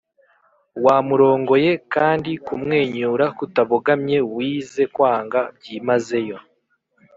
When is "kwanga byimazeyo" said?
4.93-6.37